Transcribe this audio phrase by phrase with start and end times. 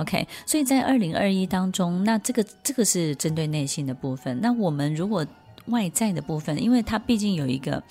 [0.00, 4.40] OK，所以在二零二一当中，那这个这个是针对内心的部分。
[4.40, 5.26] 那我们如果
[5.66, 7.82] 外在的部分，因为它毕竟有一个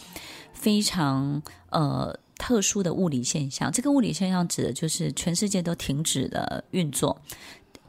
[0.53, 7.21] 非常呃特殊的物理现象，这个物理现象指的就是全世界都停止了运作，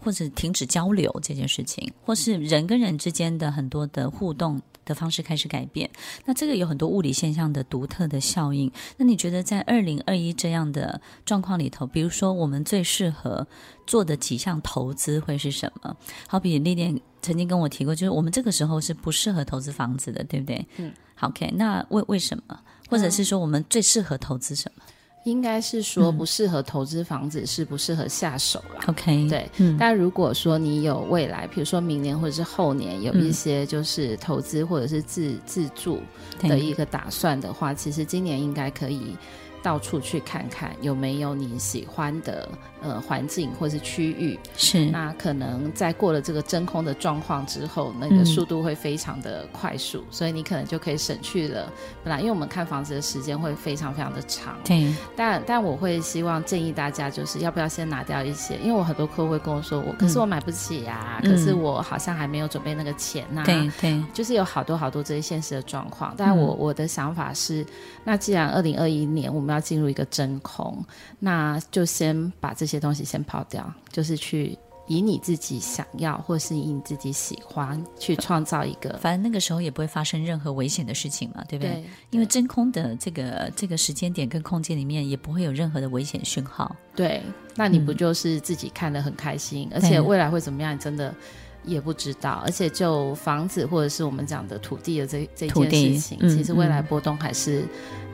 [0.01, 5.89] 或者停止交流这件事情，或是人跟人之间的很多的互动的方式开始改变。
[6.25, 8.71] 那这个有很多物理现象的独特的效应。
[8.97, 13.47] 那你觉得在二零二一这样的状况里头，比如说我们最适合
[13.87, 15.97] 做的几项投资会是什么？
[16.27, 20.67] 好比丽莲曾经跟我提过，就是我们这个时候是不适合投资房子的，对不对？
[20.79, 20.93] 嗯。
[21.15, 21.53] 好，OK。
[21.55, 22.59] 那为为什么？
[22.89, 24.83] 或者是说我们最适合投资什么？
[25.25, 28.81] 应该是说不适合投资房子，是不适合下手了。
[28.87, 29.51] OK，对。
[29.59, 36.01] 嗯、但如果说你有未来，比如说明年或者是后年有一些就是投资或者是自自住
[36.41, 39.17] 的一个打算的话，其实今年应该可以。
[39.63, 42.49] 到处去看看有没有你喜欢的
[42.83, 44.87] 呃环境或是区域，是。
[44.87, 51.71] 那可能在过了这个真空的状况之后，那个速度会非常的快速，嗯、所以你可能就可以省去了
[52.03, 67.65] 本来因为我们看房子的时间会非常非常的长，对，但但我会希望建议大家就是要不要先拿掉一些，因为我很多客户会跟我说我可是我买不起呀、啊，嗯、可是我好像还没有准备那个钱呐、啊，对对，就是有好多好多这些现实的状况，但我、嗯、我的想法是，
[68.05, 70.85] 那既然二零二一年我们要进入一个真空，
[71.19, 74.57] 那就先把这些东西先抛掉，就是去
[74.87, 81.75] 以你自己想要，或是以你自己喜欢去创造一个， 反正那个时候也不会发生任何危险的事情嘛，对不对？
[81.75, 86.75] 对，因为真空的这个这个时间点跟空间里面也不会有任何的危险讯号。
[86.97, 87.23] 对，
[87.55, 90.79] 那你不就是自己看得很开心，嗯、而且未来会怎么样？
[90.79, 91.15] 真的。
[91.65, 97.65] 也不知道，而且就房子或者是我们讲的土地的这这件事情，嗯、其实未来波动还是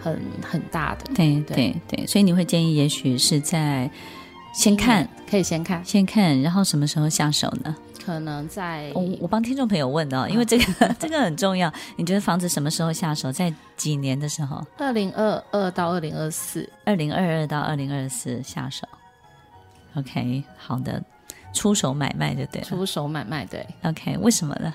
[0.02, 1.04] 很、嗯、很大的。
[1.14, 3.90] 对对对，所以你会建议，也许是在
[4.52, 7.74] 先看，可以先看，先看，然后什么时候下手呢？
[8.04, 11.72] 可能在我我帮听众朋友问的，因为这个、嗯、 这个很重要。
[11.96, 13.32] 你觉得房子什么时候下手？
[13.32, 14.64] 在几年的时候？
[14.78, 18.86] 二零二二到二零二四，二零二二到二零二四下手。
[19.96, 21.02] OK，好的。
[21.56, 22.62] 出手买卖，对不对？
[22.62, 23.66] 出手买卖，对。
[23.82, 24.72] OK，为什么呢？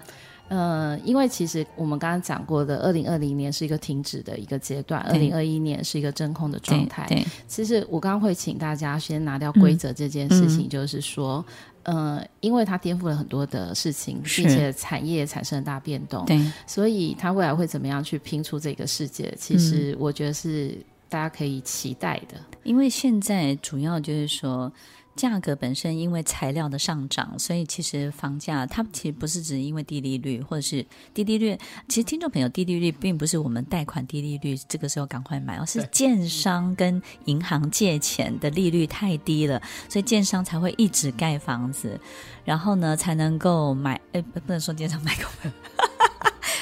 [0.50, 7.06] 呃，因为其实我们刚刚讲过的，二零二零年是一个停止的一个阶段，二零二一年是一个真空的状态。
[7.08, 11.46] 对，对，其实我刚刚会请大家先拿掉规则这件事情，就是说，
[11.84, 16.38] 嗯、呃，因为它颠覆了很多的事情，并且产业产生了大变动，对，
[16.68, 19.34] 所以它未来会怎么样去拼出这个世界？
[19.40, 20.78] 其实我觉得是
[21.08, 24.70] 大家可以期待的，因为现在主要就是说。
[25.16, 31.58] 价格本身因为材料的上涨，所以其实房价它其实不是只因为低利率或者是低利率。
[31.88, 42.00] 其实听众朋友，低利率并不是我们贷款低利率这个时候赶快买，而是建商跟银行借钱的利率太低了，所以建商才会一直盖房子，
[42.46, 44.00] 然后呢才能够买。
[44.14, 45.52] 哎，不能说建商买空。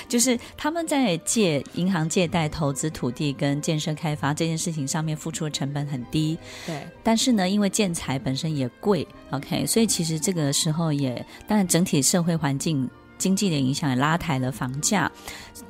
[0.09, 6.85] 就是他们在借银行借贷投资土地跟建设开发这件事情上面付出的成本很低，对。
[7.01, 15.09] 但是呢，因为建材本身也贵，OK，所以其实这个时候也当然整体社会环境经济的影响也拉抬了房价，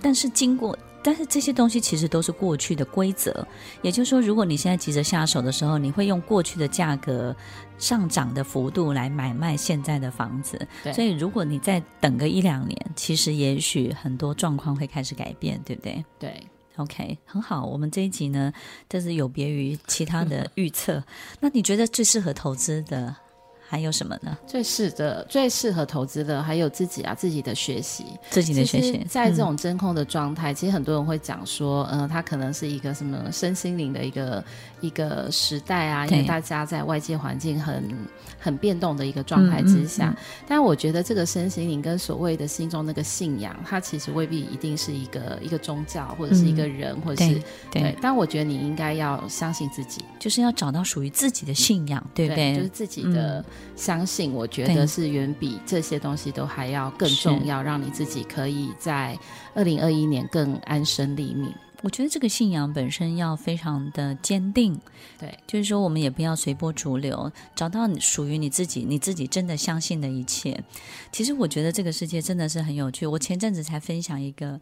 [0.02, 0.76] 但是经过。
[1.04, 3.46] 但是这些东西其实都是过去的规则，
[3.82, 7.36] 也就是说，如果你现在急着下手的时候，你会用过去的价格
[7.78, 10.60] 上涨的幅度来买卖现在的房子。
[10.84, 10.94] 对。
[10.94, 16.04] 所以，如果你再等个一两年，其实也许很多状况会开始改变，对不对？
[16.20, 16.44] 对。
[16.76, 17.66] OK，很好。
[17.66, 18.54] 我们这一集呢，
[18.88, 21.04] 这是有别于其他的 预测。
[21.42, 23.14] 那你觉得最适合投资的？
[23.72, 24.36] 还有什么呢？
[24.48, 29.06] 最适的、最适合投资的，还有自己啊，自己的学习，自己的学习。
[29.08, 34.44] 在这种真空的状态，嗯、其实很多人会讲说，嗯、呃，它可能是一个什么身心灵的一个
[34.82, 37.88] 一个时代啊，因为大家在外界环境很
[38.40, 40.10] 很变动的一个状态之下。
[40.10, 47.96] 嗯嗯嗯、但我觉得这个身心灵跟所谓的心中那个信仰，它其实未必一定是一个一个宗教，或者是一个人，嗯、或者是对。
[48.02, 52.54] 但我觉得你应该要相信自己，就是要找到属于自己的信仰，对不对？
[52.54, 53.46] 对就是自己的。
[53.60, 59.18] 嗯相信，我觉得是远比这些东西都还要更重要，让你自己可以在
[59.54, 61.54] 二零二一年更安身立命。
[61.82, 64.78] 我觉得这个信仰本身要非常的坚定，
[65.18, 70.62] 对，就是说我们也不要随波逐流，找到属于你自己、你自己真的相信的一切。
[71.14, 73.08] 其实我觉得这个世界真的是很有趣。
[73.08, 74.60] 我前阵子才分享一个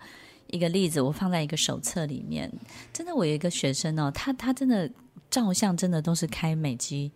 [0.51, 2.53] 一个例子，我放在一个手册里面。
[2.93, 4.88] 真的，我有一个学生哦，他他真的
[5.31, 7.11] 照相真的都是开美机。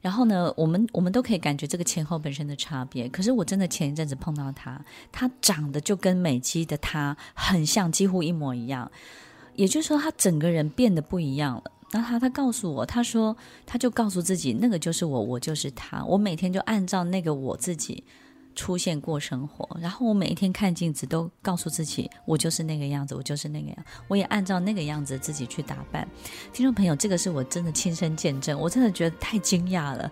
[0.00, 3.08] 然后呢，我们我们都可以感觉这个前后本身的差别。
[3.08, 4.80] 可是我真的前一阵子碰到他，
[5.10, 8.90] 他长得就跟美姬的他很像，几乎一模一样。
[9.56, 11.64] 也就是说，他整个人变得不一样了。
[11.90, 13.36] 那他他告诉我，他说
[13.66, 16.04] 他就告诉自己，那个就是我，我就是他。
[16.04, 18.04] 我每天就按照那个我自己
[18.58, 23.76] 出现过生活，然后我每一天看镜子都告诉自己，我就是那个样子，我就是那个样。
[24.08, 26.06] 我也按照那个样子自己去打扮。
[26.52, 30.10] 听众朋友，这个是我真的亲身见证，我真的觉得太惊讶了。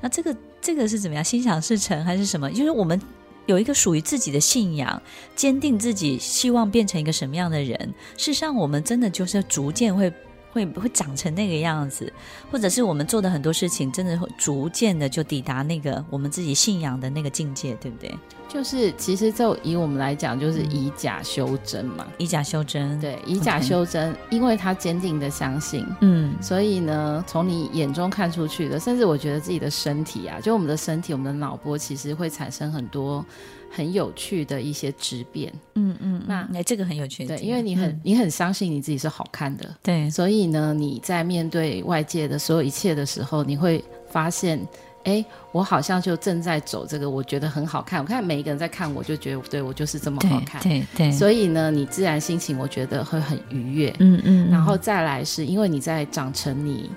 [0.00, 1.24] 那这个这个是怎么样？
[1.24, 2.48] 心想事成还是什么？
[2.52, 3.00] 就是我们。
[3.46, 5.00] 有一个属于自己的信仰，
[5.34, 7.94] 坚定自己希望变成一个什么样的人。
[8.18, 10.12] 事实上，我们真的就是逐渐会
[10.52, 12.12] 会会长成那个样子，
[12.50, 18.14] 或者是我们做的很多事情，真的会逐渐的就抵达那个我们自己信仰的那个境界，对不对？
[18.48, 22.98] 就是其实就以我们来讲，就是以假修真嘛，以假修真。
[22.98, 33.24] 对，以假修真.因为他坚定的相信，嗯，所以呢，从你眼中看出去的，甚至我觉得自己的身体啊，就我们的身体，我们的脑波，其实会产生很多
[33.70, 35.52] 很有趣的一些质变。
[35.74, 44.58] 嗯嗯，那那这个很有趣，对，因为你很、嗯、你很相信你自己是好看的，对，所以呢，你在面对外界的所有一切的时候，你会发现。
[45.04, 48.00] 哎，我好像就正在走这个，我觉得很好看。
[48.00, 50.60] 我看每一个人在看我，就觉得对我就是这么好看。
[50.62, 51.12] 对对，对。
[51.12, 53.94] 所以呢，你自然心情我觉得会很愉悦。
[54.00, 54.50] 嗯嗯。
[54.50, 56.90] 然后再来是因为你在长成你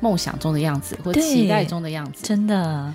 [0.00, 2.26] 梦想中的样子，或期待中的样子。
[2.26, 2.92] 真的。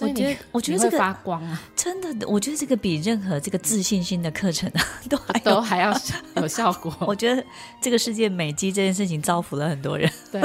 [0.00, 5.92] 我觉得，我觉得这个发光啊，真的，我觉得这个比任何这个自信心的课程啊，都还都还要
[6.36, 6.94] 有效果。
[7.06, 7.42] 我觉得
[7.80, 10.40] 这个世界美肌这件事情造福了很多人， 对，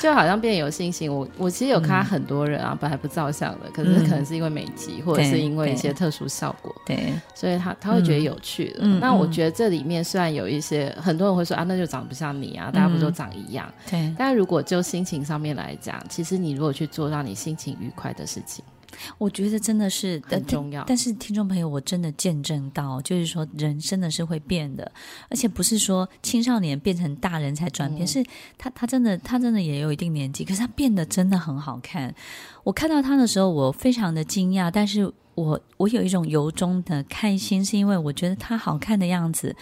[0.00, 1.12] 就好像变有信心。
[1.12, 8.78] 我我其实有看很多人啊，嗯、本来不照相的，可是可能是因为美肌，嗯、或者是因为一些特殊效果，对，所以他他会觉得有趣的。
[8.80, 13.72] 嗯、那我觉得这里面虽然有一些很多人会说啊，那就长不像你啊，大家不都长一样？
[13.90, 14.14] 对。
[14.16, 18.53] 但如果就心情上面来讲，其实你如果去做让你心情愉快的事情。
[19.18, 24.90] 我觉得真的是很重要，但是听众朋友，我真的见证到，就是说人真的是会变的，
[25.28, 28.24] 而且不是说青少年变成大人才转变，嗯、是
[28.56, 32.14] 他他真的他真的也有一定年纪，可是他变得真的很好看。
[32.62, 39.54] 我看到他的时候，我非常的惊讶，但是我我有一种由衷的开心，是因为我觉得他好看的样子，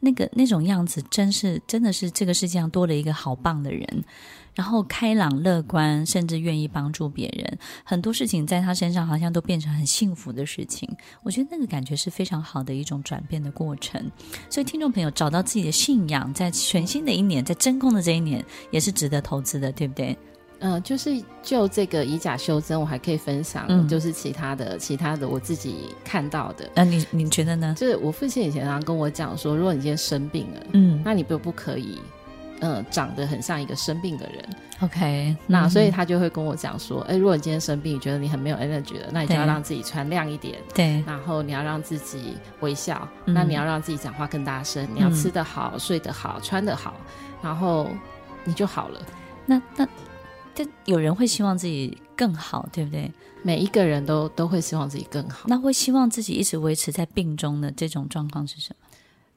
[0.00, 4.04] 那个那种样子，真是真的是这个世界上多了一个好棒的人。
[4.52, 10.88] 然后开朗乐观，甚至愿意帮助别人，很多事情在他身上好像都变成很幸福的事情。
[11.22, 14.10] 我觉得那个感觉是非常好的一种转变的过程。
[14.50, 20.18] 所以听众朋友找到自己的信仰，在全新的一年，在真空的这一年，也是值得投资的，对不对？
[20.60, 26.70] 嗯、呃，就是就这个以假修真，我还可以分享，嗯、就是其他的其他的我自己看到的。
[26.74, 27.74] 那、呃、你你觉得呢？
[27.76, 31.98] 就是我父亲以前常常跟我讲说，如果你今天生病了，嗯，那你不不可以。
[32.62, 34.44] 嗯，长得很像一个生病的人。
[34.80, 40.58] OK，那所以他就会跟我讲说，哎、嗯，如果你今天生病，你觉得你很没有 energy 的，那你就要让自己穿亮一点。
[40.74, 41.02] 对。
[41.06, 46.96] 然后你要让自己微笑，嗯、那你要让自己讲话更大声，你要吃得好，嗯、睡得好，穿得好，
[47.42, 47.88] 然后
[48.44, 49.00] 你就好了。
[49.46, 49.88] 那那，
[50.64, 53.10] 就有人会希望自己更好，对不对？
[53.42, 55.46] 每一个人都都会希望自己更好。
[55.48, 58.86] 那会希望自己一直维持在病中的这种状况是什么？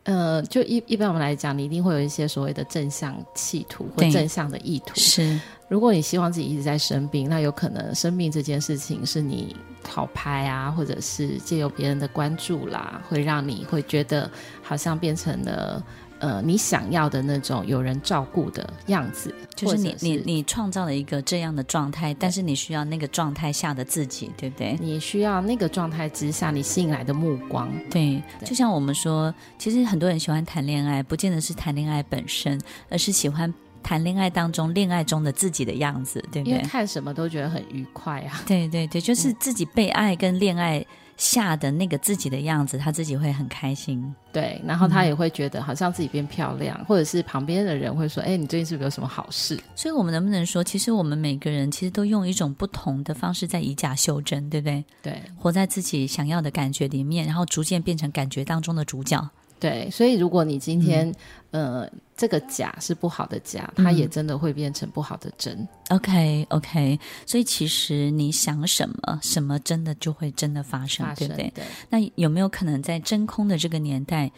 [0.04, 4.94] 呃，就一一般我们来讲，你一定会有一些所谓的正向企图或正向的意图。
[4.96, 5.40] 是，
[5.70, 14.30] 如果你希望自己一直在生病，那有可能生病这件事情是你讨拍啊，或者是借由别人的关注啦，会让你会觉得
[14.62, 15.82] 好像变成了。
[16.24, 24.78] 呃，你想要的那种有人照顾的样子，就是你是你你创造了一个这样的状态，但是你需要那个状态下的自己，对不对？
[24.80, 28.24] 你需要那个状态之下你吸引来的目光，对。
[28.40, 32.58] 对就像我们说，其实很多人喜欢谈恋爱，不见得是谈恋爱本身，
[32.90, 33.54] 而是喜欢
[33.84, 36.54] 谈恋爱当中恋爱中的自己的样子，对不对？
[36.54, 38.42] 因为看什么都觉得很愉快啊。
[38.48, 40.86] 对对对，就是自己被爱跟恋爱。
[41.18, 54.84] 下的那个自己的样子，他自己会很开心，对，然后他也会觉得好像自己变漂亮，嗯、或者是旁边的人会说：“哎，你最近是不是有什么好事？”所以，我们能不能说，其实我们每个人其实都用一种不同的方式在以假修真，对不对？
[55.02, 59.30] 对，活在自己想要的感觉里面，然后逐渐变成感觉当中的主角。
[59.64, 61.10] 对，所以如果你今天，
[61.52, 65.56] 嗯、呃，这个假是不好的假，它也真的会变成不好的真。
[65.88, 71.52] 嗯、OK，OK，okay, okay, 所以其实你想什么，什么真的就会真的发生，发生对不对？
[71.56, 71.64] 对。
[71.90, 74.30] 那有没有可能在真空的这个年代，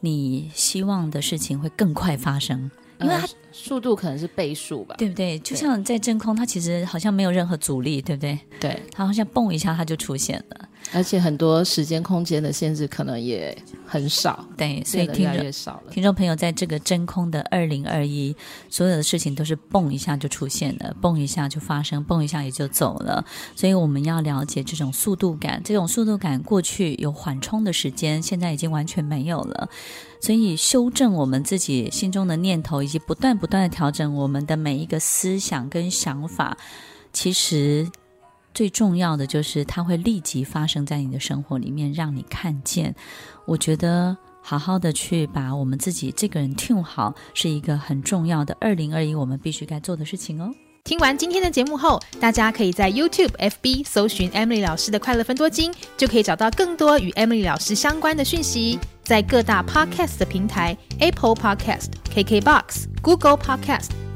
[0.00, 2.70] 你希望的事情会更快发生？
[3.00, 5.38] 因为它、呃、速度可能是倍数吧，对不对？
[5.40, 8.38] 就像在真空，它其实好像没有任何阻力，对不对？
[8.58, 10.68] 对，它好像蹦一下它就出现了。
[10.92, 13.56] 而且很多时间空间的限制可能也
[13.86, 15.92] 很少，对，所以听众越少了。
[15.92, 18.34] 听众朋友，在这个真空的二零二一，
[18.68, 23.24] 所有的事情都是蹦一下就出现了，蹦一下就发生，蹦一下也就走了。
[23.54, 29.68] 所以我们要了解这种速度感，这种速度感过去有缓冲的时间，现在已经完全没有了。
[30.20, 36.56] 所以修正我们自己心中的念头，以及不断不断的调整我们的每一个思想跟想法，
[37.12, 37.88] 其实。
[38.52, 42.94] 最重要的就是，它会立即发生在你的生活里面，让你看见。
[43.46, 50.52] 我觉得好好的去把我们自己这个人 tune 好，是一个很重要的二零二一我们必须该做的事情哦。
[50.82, 58.78] 听完今天的节目后，大家可以在 YouTube、FB 搜寻 Emily 老师的快乐分多金，就可以找到更多与 Emily 老师相关的讯息。
[59.04, 63.90] 在各大 Podcast 的平台，Apple Podcast、KKBox、Google Podcast、